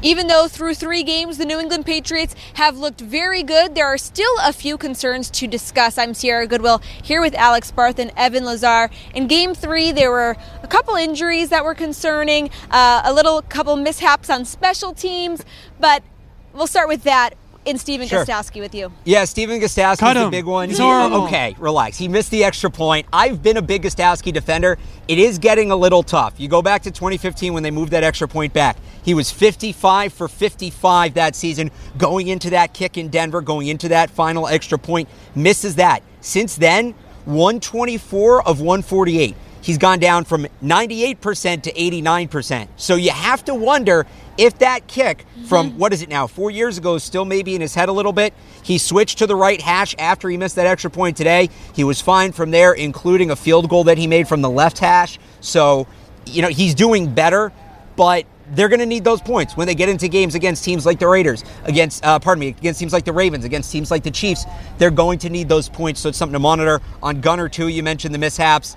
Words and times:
Even 0.00 0.28
though 0.28 0.46
through 0.46 0.74
three 0.74 1.02
games 1.02 1.38
the 1.38 1.44
New 1.44 1.58
England 1.58 1.84
Patriots 1.84 2.36
have 2.54 2.78
looked 2.78 3.00
very 3.00 3.42
good, 3.42 3.74
there 3.74 3.86
are 3.86 3.98
still 3.98 4.32
a 4.40 4.52
few 4.52 4.78
concerns 4.78 5.28
to 5.30 5.48
discuss. 5.48 5.98
I'm 5.98 6.14
Sierra 6.14 6.46
Goodwill 6.46 6.80
here 7.02 7.20
with 7.20 7.34
Alex 7.34 7.72
Barth 7.72 7.98
and 7.98 8.12
Evan 8.16 8.44
Lazar. 8.44 8.90
In 9.12 9.26
game 9.26 9.54
three, 9.54 9.90
there 9.90 10.12
were 10.12 10.36
a 10.62 10.68
couple 10.68 10.94
injuries 10.94 11.48
that 11.48 11.64
were 11.64 11.74
concerning, 11.74 12.50
uh, 12.70 13.02
a 13.04 13.12
little 13.12 13.42
couple 13.42 13.74
mishaps 13.74 14.30
on 14.30 14.44
special 14.44 14.94
teams, 14.94 15.44
but 15.80 16.04
we'll 16.52 16.68
start 16.68 16.86
with 16.86 17.02
that 17.02 17.34
in 17.68 17.76
Stephen 17.78 18.08
Sure. 18.08 18.24
Gostkowski 18.24 18.60
with 18.60 18.74
you. 18.74 18.90
Yeah, 19.04 19.24
Stephen 19.26 19.60
Gostkowski's 19.60 20.00
Cut 20.00 20.14
the 20.14 20.24
him. 20.24 20.30
big 20.30 20.46
one. 20.46 20.70
He's 20.70 20.78
horrible. 20.78 21.24
Okay, 21.24 21.54
relax. 21.58 21.98
He 21.98 22.08
missed 22.08 22.30
the 22.30 22.42
extra 22.42 22.70
point. 22.70 23.06
I've 23.12 23.42
been 23.42 23.58
a 23.58 23.62
big 23.62 23.82
Gostkowski 23.82 24.32
defender. 24.32 24.78
It 25.06 25.18
is 25.18 25.38
getting 25.38 25.70
a 25.70 25.76
little 25.76 26.02
tough. 26.02 26.40
You 26.40 26.48
go 26.48 26.62
back 26.62 26.82
to 26.84 26.90
2015 26.90 27.52
when 27.52 27.62
they 27.62 27.70
moved 27.70 27.92
that 27.92 28.04
extra 28.04 28.26
point 28.26 28.54
back. 28.54 28.78
He 29.02 29.12
was 29.12 29.30
55 29.30 30.12
for 30.12 30.28
55 30.28 31.14
that 31.14 31.36
season, 31.36 31.70
going 31.98 32.28
into 32.28 32.50
that 32.50 32.72
kick 32.72 32.96
in 32.96 33.08
Denver, 33.08 33.42
going 33.42 33.68
into 33.68 33.88
that 33.88 34.10
final 34.10 34.48
extra 34.48 34.78
point, 34.78 35.08
misses 35.34 35.74
that. 35.76 36.02
Since 36.20 36.56
then, 36.56 36.94
124 37.26 38.48
of 38.48 38.60
148. 38.60 39.36
He's 39.60 39.78
gone 39.78 39.98
down 39.98 40.24
from 40.24 40.46
98% 40.62 41.62
to 41.62 41.72
89%. 41.72 42.68
So 42.76 42.94
you 42.94 43.10
have 43.10 43.44
to 43.46 43.54
wonder 43.54 44.06
if 44.36 44.58
that 44.58 44.86
kick 44.86 45.24
from 45.46 45.78
what 45.78 45.92
is 45.92 46.02
it 46.02 46.08
now, 46.08 46.26
four 46.26 46.50
years 46.50 46.78
ago, 46.78 46.94
is 46.94 47.02
still 47.02 47.24
maybe 47.24 47.54
in 47.54 47.60
his 47.60 47.74
head 47.74 47.88
a 47.88 47.92
little 47.92 48.12
bit. 48.12 48.32
He 48.62 48.78
switched 48.78 49.18
to 49.18 49.26
the 49.26 49.34
right 49.34 49.60
hash 49.60 49.94
after 49.98 50.28
he 50.28 50.36
missed 50.36 50.56
that 50.56 50.66
extra 50.66 50.90
point 50.90 51.16
today. 51.16 51.50
He 51.74 51.84
was 51.84 52.00
fine 52.00 52.32
from 52.32 52.50
there, 52.50 52.72
including 52.72 53.30
a 53.30 53.36
field 53.36 53.68
goal 53.68 53.84
that 53.84 53.98
he 53.98 54.06
made 54.06 54.28
from 54.28 54.42
the 54.42 54.50
left 54.50 54.78
hash. 54.78 55.18
So, 55.40 55.86
you 56.26 56.42
know, 56.42 56.48
he's 56.48 56.74
doing 56.74 57.12
better, 57.12 57.52
but 57.96 58.26
they're 58.52 58.68
going 58.68 58.80
to 58.80 58.86
need 58.86 59.04
those 59.04 59.20
points 59.20 59.56
when 59.56 59.66
they 59.66 59.74
get 59.74 59.88
into 59.88 60.08
games 60.08 60.34
against 60.34 60.64
teams 60.64 60.86
like 60.86 60.98
the 60.98 61.08
Raiders, 61.08 61.44
against, 61.64 62.04
uh, 62.04 62.18
pardon 62.18 62.40
me, 62.40 62.48
against 62.48 62.80
teams 62.80 62.92
like 62.92 63.04
the 63.04 63.12
Ravens, 63.12 63.44
against 63.44 63.70
teams 63.70 63.90
like 63.90 64.02
the 64.02 64.10
Chiefs. 64.10 64.44
They're 64.78 64.90
going 64.90 65.18
to 65.20 65.30
need 65.30 65.48
those 65.48 65.68
points, 65.68 66.00
so 66.00 66.08
it's 66.08 66.18
something 66.18 66.32
to 66.34 66.38
monitor. 66.38 66.80
On 67.02 67.20
Gunner, 67.20 67.48
too, 67.48 67.68
you 67.68 67.82
mentioned 67.82 68.14
the 68.14 68.18
mishaps. 68.18 68.76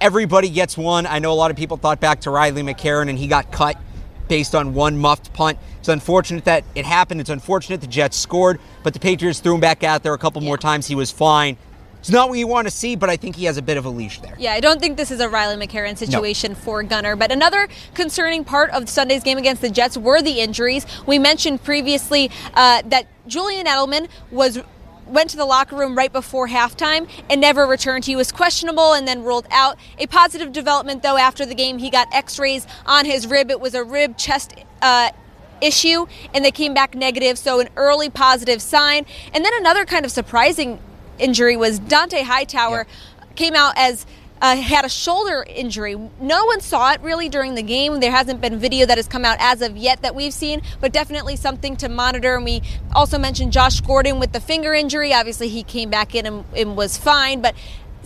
Everybody 0.00 0.48
gets 0.48 0.76
one. 0.76 1.06
I 1.06 1.18
know 1.18 1.32
a 1.32 1.34
lot 1.34 1.50
of 1.50 1.56
people 1.56 1.76
thought 1.76 2.00
back 2.00 2.20
to 2.20 2.30
Riley 2.30 2.62
McCarron 2.62 3.08
and 3.08 3.18
he 3.18 3.26
got 3.26 3.50
cut 3.50 3.76
based 4.28 4.54
on 4.54 4.74
one 4.74 4.96
muffed 4.96 5.32
punt. 5.32 5.58
It's 5.80 5.88
unfortunate 5.88 6.44
that 6.44 6.64
it 6.74 6.84
happened. 6.86 7.20
It's 7.20 7.30
unfortunate 7.30 7.80
the 7.80 7.86
Jets 7.86 8.16
scored, 8.16 8.60
but 8.82 8.94
the 8.94 9.00
Patriots 9.00 9.40
threw 9.40 9.54
him 9.54 9.60
back 9.60 9.82
out 9.82 10.02
there 10.02 10.14
a 10.14 10.18
couple 10.18 10.40
more 10.40 10.58
times. 10.58 10.86
He 10.86 10.94
was 10.94 11.10
fine. 11.10 11.56
It's 11.98 12.10
not 12.10 12.28
what 12.28 12.38
you 12.38 12.46
want 12.46 12.68
to 12.68 12.70
see, 12.70 12.94
but 12.94 13.10
I 13.10 13.16
think 13.16 13.34
he 13.34 13.46
has 13.46 13.56
a 13.56 13.62
bit 13.62 13.76
of 13.76 13.84
a 13.84 13.88
leash 13.90 14.20
there. 14.20 14.36
Yeah, 14.38 14.52
I 14.52 14.60
don't 14.60 14.80
think 14.80 14.96
this 14.96 15.10
is 15.10 15.18
a 15.18 15.28
Riley 15.28 15.66
McCarron 15.66 15.98
situation 15.98 16.54
for 16.54 16.82
Gunner. 16.84 17.16
But 17.16 17.32
another 17.32 17.68
concerning 17.94 18.44
part 18.44 18.70
of 18.70 18.88
Sunday's 18.88 19.24
game 19.24 19.36
against 19.36 19.62
the 19.62 19.70
Jets 19.70 19.98
were 19.98 20.22
the 20.22 20.40
injuries. 20.40 20.86
We 21.06 21.18
mentioned 21.18 21.64
previously 21.64 22.30
uh, 22.54 22.82
that 22.86 23.08
Julian 23.26 23.66
Edelman 23.66 24.08
was 24.30 24.60
went 25.08 25.30
to 25.30 25.36
the 25.36 25.44
locker 25.44 25.76
room 25.76 25.96
right 25.96 26.12
before 26.12 26.48
halftime 26.48 27.08
and 27.28 27.40
never 27.40 27.66
returned. 27.66 28.04
He 28.04 28.16
was 28.16 28.32
questionable 28.32 28.92
and 28.92 29.06
then 29.06 29.24
ruled 29.24 29.46
out. 29.50 29.78
A 29.98 30.06
positive 30.06 30.52
development, 30.52 31.02
though, 31.02 31.16
after 31.16 31.44
the 31.46 31.54
game, 31.54 31.78
he 31.78 31.90
got 31.90 32.08
X-rays 32.12 32.66
on 32.86 33.04
his 33.04 33.26
rib. 33.26 33.50
It 33.50 33.60
was 33.60 33.74
a 33.74 33.84
rib 33.84 34.16
chest. 34.16 34.54
Uh, 34.80 35.10
issue 35.60 36.06
and 36.32 36.44
they 36.44 36.52
came 36.52 36.72
back 36.72 36.94
negative 36.94 37.36
so 37.36 37.58
an 37.58 37.68
early 37.74 38.08
positive 38.08 38.62
sign 38.62 39.04
and 39.34 39.44
then 39.44 39.52
another 39.54 39.84
kind 39.84 40.04
of 40.04 40.12
surprising 40.12 40.78
injury 41.18 41.56
was 41.56 41.80
Dont'a 41.80 42.22
Hightower 42.22 42.86
came 43.34 43.56
out 43.56 43.74
as 43.76 44.06
uh, 44.40 44.56
had 44.56 44.84
a 44.84 44.88
shoulder 44.88 45.44
injury. 45.48 45.96
No 46.20 46.44
one 46.44 46.60
saw 46.60 46.92
it 46.92 47.00
really 47.00 47.28
during 47.28 47.54
the 47.54 47.62
game. 47.62 48.00
There 48.00 48.10
hasn't 48.10 48.40
been 48.40 48.58
video 48.58 48.86
that 48.86 48.98
has 48.98 49.08
come 49.08 49.24
out 49.24 49.36
as 49.40 49.62
of 49.62 49.76
yet 49.76 50.02
that 50.02 50.14
we've 50.14 50.32
seen, 50.32 50.62
but 50.80 50.92
definitely 50.92 51.36
something 51.36 51.76
to 51.76 51.88
monitor. 51.88 52.36
And 52.36 52.44
we 52.44 52.62
also 52.94 53.18
mentioned 53.18 53.52
Josh 53.52 53.80
Gordon 53.80 54.18
with 54.20 54.32
the 54.32 54.40
finger 54.40 54.74
injury. 54.74 55.12
Obviously, 55.12 55.48
he 55.48 55.62
came 55.62 55.90
back 55.90 56.14
in 56.14 56.26
and, 56.26 56.44
and 56.56 56.76
was 56.76 56.96
fine, 56.96 57.40
but 57.40 57.54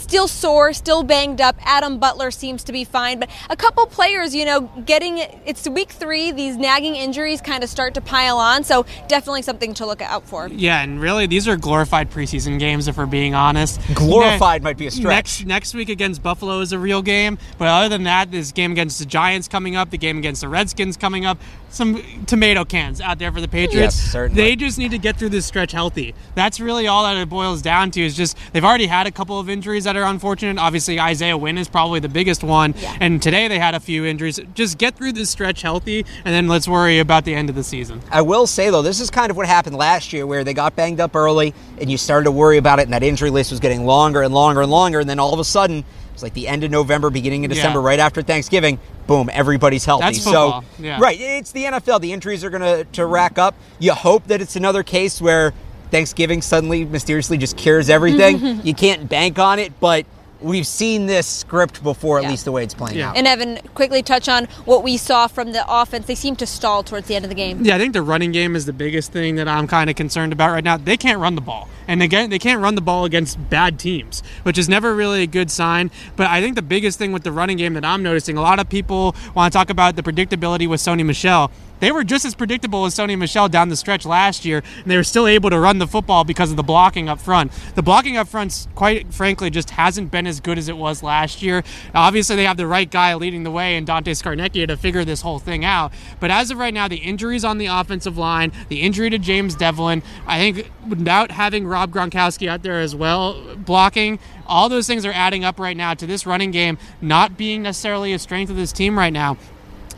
still 0.00 0.28
sore, 0.28 0.72
still 0.72 1.02
banged 1.02 1.40
up. 1.40 1.56
Adam 1.60 1.98
Butler 1.98 2.30
seems 2.30 2.64
to 2.64 2.72
be 2.72 2.84
fine, 2.84 3.20
but 3.20 3.30
a 3.48 3.56
couple 3.56 3.86
players, 3.86 4.34
you 4.34 4.44
know, 4.44 4.62
getting 4.84 5.18
it's 5.18 5.68
week 5.68 5.90
three. 5.90 6.32
These 6.32 6.56
nagging 6.56 6.96
injuries 6.96 7.40
kind 7.40 7.62
of 7.62 7.70
start 7.70 7.94
to 7.94 8.00
pile 8.00 8.38
on, 8.38 8.64
so 8.64 8.84
definitely 9.08 9.42
something 9.42 9.74
to 9.74 9.86
look 9.86 10.02
out 10.02 10.26
for. 10.26 10.48
Yeah, 10.48 10.82
and 10.82 11.00
really, 11.00 11.26
these 11.26 11.46
are 11.46 11.56
glorified 11.56 12.10
preseason 12.10 12.58
games, 12.58 12.88
if 12.88 12.96
we're 12.96 13.06
being 13.06 13.34
honest. 13.34 13.80
Glorified 13.94 14.62
Ne- 14.62 14.64
might 14.64 14.78
be 14.78 14.86
a 14.86 14.90
stretch. 14.90 15.10
Next, 15.10 15.46
next 15.46 15.74
week 15.74 15.88
against 15.88 16.22
Buffalo 16.22 16.60
is 16.60 16.72
a 16.72 16.78
real 16.78 17.02
game, 17.02 17.38
but 17.58 17.68
other 17.68 17.88
than 17.88 18.04
that, 18.04 18.30
this 18.30 18.52
game 18.52 18.72
against 18.72 18.98
the 18.98 19.06
Giants 19.06 19.48
coming 19.48 19.76
up, 19.76 19.90
the 19.90 19.98
game 19.98 20.18
against 20.18 20.40
the 20.40 20.48
Redskins 20.48 20.96
coming 20.96 21.26
up, 21.26 21.38
some 21.68 22.02
tomato 22.26 22.64
cans 22.64 23.00
out 23.00 23.18
there 23.18 23.30
for 23.32 23.40
the 23.40 23.48
Patriots. 23.48 23.96
Yes, 23.96 24.12
certainly. 24.12 24.42
They 24.42 24.56
just 24.56 24.78
need 24.78 24.90
to 24.90 24.98
get 24.98 25.16
through 25.16 25.28
this 25.28 25.46
stretch 25.46 25.72
healthy. 25.72 26.14
That's 26.34 26.60
really 26.60 26.86
all 26.86 27.04
that 27.04 27.16
it 27.16 27.28
boils 27.28 27.62
down 27.62 27.90
to. 27.92 28.04
Is 28.04 28.16
just 28.16 28.36
they've 28.52 28.64
already 28.64 28.86
had 28.86 29.06
a 29.06 29.10
couple 29.10 29.38
of 29.38 29.48
injuries 29.48 29.86
that 29.92 29.96
are 30.00 30.04
unfortunate. 30.04 30.56
Obviously, 30.56 31.00
Isaiah 31.00 31.36
Wynn 31.36 31.58
is 31.58 31.68
probably 31.68 31.98
the 31.98 32.08
biggest 32.08 32.44
one, 32.44 32.74
Yeah. 32.80 32.96
and 33.00 33.20
today 33.20 33.48
they 33.48 33.58
had 33.58 33.74
a 33.74 33.80
few 33.80 34.04
injuries. 34.04 34.38
Just 34.54 34.78
get 34.78 34.94
through 34.96 35.12
this 35.14 35.30
stretch 35.30 35.62
healthy, 35.62 36.06
and 36.24 36.32
then 36.32 36.46
let's 36.46 36.68
worry 36.68 37.00
about 37.00 37.24
the 37.24 37.34
end 37.34 37.48
of 37.50 37.56
the 37.56 37.64
season. 37.64 38.00
I 38.10 38.22
will 38.22 38.46
say 38.46 38.70
though, 38.70 38.82
this 38.82 39.00
is 39.00 39.10
kind 39.10 39.30
of 39.30 39.36
what 39.36 39.46
happened 39.46 39.74
last 39.76 40.12
year, 40.12 40.26
where 40.26 40.44
they 40.44 40.54
got 40.54 40.76
banged 40.76 41.00
up 41.00 41.16
early, 41.16 41.54
and 41.80 41.90
you 41.90 41.96
started 41.98 42.24
to 42.26 42.30
worry 42.30 42.56
about 42.56 42.78
it, 42.78 42.82
and 42.82 42.92
that 42.92 43.02
injury 43.02 43.30
list 43.30 43.50
was 43.50 43.58
getting 43.58 43.84
longer 43.84 44.22
and 44.22 44.32
longer 44.32 44.62
and 44.62 44.70
longer, 44.70 45.00
and 45.00 45.10
then 45.10 45.18
all 45.18 45.34
of 45.34 45.40
a 45.40 45.44
sudden, 45.44 45.84
it's 46.14 46.22
like 46.22 46.34
the 46.34 46.46
end 46.46 46.62
of 46.62 46.70
November, 46.70 47.10
beginning 47.10 47.44
of 47.44 47.50
Yeah. 47.50 47.56
December, 47.56 47.80
right 47.80 47.98
after 47.98 48.22
Thanksgiving. 48.22 48.78
Boom! 49.08 49.28
Everybody's 49.32 49.84
healthy. 49.84 50.04
That's 50.04 50.22
football, 50.22 50.62
So, 50.78 50.82
yeah. 50.84 51.00
right, 51.00 51.18
it's 51.20 51.50
the 51.50 51.64
NFL. 51.64 51.98
The 52.00 52.12
injuries 52.12 52.44
are 52.44 52.50
going 52.50 52.62
to 52.62 52.84
to 52.92 53.06
rack 53.06 53.38
up. 53.38 53.56
You 53.80 53.92
hope 53.94 54.28
that 54.28 54.40
it's 54.40 54.54
another 54.54 54.84
case 54.84 55.20
where 55.20 55.52
Thanksgiving 55.90 56.42
suddenly 56.42 56.84
mysteriously 56.84 57.36
just 57.38 57.56
cures 57.56 57.90
everything. 57.90 58.60
you 58.64 58.74
can't 58.74 59.08
bank 59.08 59.38
on 59.38 59.58
it, 59.58 59.72
but 59.80 60.06
we've 60.42 60.66
seen 60.66 61.04
this 61.04 61.26
script 61.26 61.82
before, 61.82 62.16
at 62.16 62.22
Yeah. 62.24 62.30
least 62.30 62.46
the 62.46 62.52
way 62.52 62.64
it's 62.64 62.72
playing 62.72 62.96
Yeah. 62.96 63.10
out. 63.10 63.16
And 63.18 63.26
Evan, 63.26 63.58
quickly 63.74 64.02
touch 64.02 64.26
on 64.26 64.46
what 64.64 64.82
we 64.82 64.96
saw 64.96 65.26
from 65.26 65.52
the 65.52 65.62
offense. 65.68 66.06
They 66.06 66.14
seem 66.14 66.34
to 66.36 66.46
stall 66.46 66.82
towards 66.82 67.08
the 67.08 67.14
end 67.14 67.26
of 67.26 67.28
the 67.28 67.34
game. 67.34 67.58
Yeah, 67.62 67.74
I 67.76 67.78
think 67.78 67.92
the 67.92 68.00
running 68.00 68.32
game 68.32 68.56
is 68.56 68.64
the 68.64 68.72
biggest 68.72 69.12
thing 69.12 69.36
that 69.36 69.46
I'm 69.48 69.66
kind 69.66 69.90
of 69.90 69.96
concerned 69.96 70.32
about 70.32 70.52
right 70.52 70.64
now. 70.64 70.78
They 70.78 70.96
can't 70.96 71.18
run 71.18 71.34
the 71.34 71.42
ball. 71.42 71.68
And 71.86 72.02
again, 72.02 72.30
they 72.30 72.38
can't 72.38 72.62
run 72.62 72.74
the 72.74 72.80
ball 72.80 73.04
against 73.04 73.50
bad 73.50 73.78
teams, 73.78 74.22
which 74.44 74.56
is 74.56 74.66
never 74.66 74.94
really 74.94 75.22
a 75.22 75.26
good 75.26 75.50
sign. 75.50 75.90
But 76.16 76.28
I 76.28 76.40
think 76.40 76.54
the 76.54 76.62
biggest 76.62 76.98
thing 76.98 77.12
with 77.12 77.22
the 77.22 77.32
running 77.32 77.58
game 77.58 77.74
that 77.74 77.84
I'm 77.84 78.02
noticing, 78.02 78.38
a 78.38 78.42
lot 78.42 78.58
of 78.60 78.68
people 78.68 79.14
want 79.34 79.52
to 79.52 79.58
talk 79.58 79.68
about 79.68 79.96
the 79.96 80.02
predictability 80.02 80.66
with 80.66 80.80
Sony 80.80 81.04
Michel. 81.04 81.50
They 81.80 81.90
were 81.90 82.04
just 82.04 82.24
as 82.24 82.34
predictable 82.34 82.84
as 82.84 82.94
Sony 82.94 83.18
Michel 83.18 83.48
down 83.48 83.68
the 83.68 83.76
stretch 83.76 84.06
last 84.06 84.44
year, 84.44 84.62
and 84.76 84.86
they 84.86 84.96
were 84.96 85.04
still 85.04 85.26
able 85.26 85.50
to 85.50 85.58
run 85.58 85.78
the 85.78 85.86
football 85.86 86.24
because 86.24 86.50
of 86.50 86.56
the 86.56 86.62
blocking 86.62 87.08
up 87.08 87.20
front. 87.20 87.52
The 87.74 87.82
blocking 87.82 88.16
up 88.16 88.28
front, 88.28 88.66
quite 88.74 89.12
frankly, 89.12 89.50
just 89.50 89.70
hasn't 89.70 90.10
been 90.10 90.26
as 90.26 90.40
good 90.40 90.58
as 90.58 90.68
it 90.68 90.76
was 90.76 91.02
last 91.02 91.42
year. 91.42 91.64
Obviously, 91.94 92.36
they 92.36 92.44
have 92.44 92.56
the 92.56 92.66
right 92.66 92.90
guy 92.90 93.14
leading 93.14 93.42
the 93.42 93.50
way 93.50 93.76
in 93.76 93.84
Dante 93.84 94.12
Scarnecchia 94.12 94.66
to 94.68 94.76
figure 94.76 95.04
this 95.04 95.22
whole 95.22 95.38
thing 95.38 95.64
out. 95.64 95.92
But 96.20 96.30
as 96.30 96.50
of 96.50 96.58
right 96.58 96.74
now, 96.74 96.88
the 96.88 96.96
injuries 96.96 97.44
on 97.44 97.58
the 97.58 97.66
offensive 97.66 98.18
line, 98.18 98.52
the 98.68 98.82
injury 98.82 99.10
to 99.10 99.18
James 99.18 99.54
Develin, 99.54 100.02
I 100.26 100.38
think 100.38 100.70
without 100.88 101.30
having 101.30 101.66
Rob 101.66 101.92
Gronkowski 101.92 102.48
out 102.48 102.62
there 102.62 102.80
as 102.80 102.94
well 102.94 103.56
blocking, 103.56 104.18
all 104.46 104.68
those 104.68 104.86
things 104.86 105.06
are 105.06 105.12
adding 105.12 105.44
up 105.44 105.58
right 105.58 105.76
now 105.76 105.94
to 105.94 106.06
this 106.06 106.26
running 106.26 106.50
game 106.50 106.78
not 107.00 107.36
being 107.36 107.62
necessarily 107.62 108.12
a 108.12 108.18
strength 108.18 108.50
of 108.50 108.56
this 108.56 108.72
team 108.72 108.98
right 108.98 109.12
now. 109.12 109.36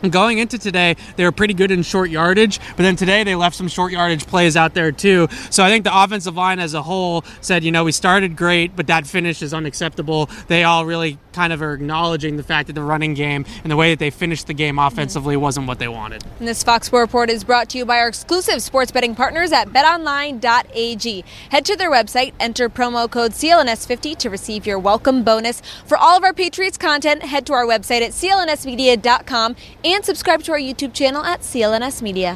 Going 0.09 0.39
into 0.39 0.57
today, 0.57 0.97
they 1.15 1.23
were 1.23 1.31
pretty 1.31 1.53
good 1.53 1.71
in 1.71 1.81
short 1.81 2.09
yardage, 2.09 2.59
but 2.75 2.83
then 2.83 2.97
today 2.97 3.23
they 3.23 3.35
left 3.35 3.55
some 3.55 3.69
short 3.69 3.93
yardage 3.93 4.27
plays 4.27 4.57
out 4.57 4.73
there 4.73 4.91
too. 4.91 5.29
So 5.49 5.63
I 5.63 5.69
think 5.69 5.85
the 5.85 5.97
offensive 5.97 6.35
line 6.35 6.59
as 6.59 6.73
a 6.73 6.81
whole 6.81 7.23
said, 7.39 7.63
you 7.63 7.71
know, 7.71 7.85
we 7.85 7.93
started 7.93 8.35
great, 8.35 8.75
but 8.75 8.87
that 8.87 9.07
finish 9.07 9.41
is 9.41 9.53
unacceptable. 9.53 10.29
They 10.47 10.65
all 10.65 10.85
really 10.85 11.19
kind 11.31 11.53
of 11.53 11.61
are 11.61 11.73
acknowledging 11.73 12.37
the 12.37 12.43
fact 12.43 12.67
that 12.67 12.73
the 12.73 12.83
running 12.83 13.13
game 13.13 13.45
and 13.63 13.71
the 13.71 13.75
way 13.75 13.91
that 13.91 13.99
they 13.99 14.09
finished 14.09 14.47
the 14.47 14.53
game 14.53 14.77
offensively 14.77 15.35
wasn't 15.35 15.67
what 15.67 15.79
they 15.79 15.87
wanted. 15.87 16.23
And 16.39 16.47
this 16.47 16.63
Fox 16.63 16.87
Sports 16.87 17.03
Report 17.03 17.29
is 17.29 17.43
brought 17.43 17.69
to 17.69 17.77
you 17.77 17.85
by 17.85 17.97
our 17.97 18.07
exclusive 18.07 18.61
sports 18.61 18.91
betting 18.91 19.15
partners 19.15 19.51
at 19.51 19.69
betonline.ag. 19.69 21.25
Head 21.49 21.65
to 21.65 21.75
their 21.75 21.91
website, 21.91 22.33
enter 22.39 22.69
promo 22.69 23.09
code 23.09 23.31
CLNS50 23.31 24.17
to 24.17 24.29
receive 24.29 24.65
your 24.65 24.79
welcome 24.79 25.23
bonus. 25.23 25.61
For 25.85 25.97
all 25.97 26.15
of 26.15 26.23
our 26.23 26.33
Patriots 26.33 26.77
content, 26.77 27.23
head 27.23 27.45
to 27.47 27.53
our 27.53 27.65
website 27.65 28.01
at 28.01 28.11
clnsmedia.com 28.11 29.55
and 29.93 30.03
subscribe 30.03 30.41
to 30.43 30.51
our 30.51 30.57
YouTube 30.57 30.93
channel 30.93 31.23
at 31.23 31.41
CLNS 31.41 32.01
Media. 32.01 32.31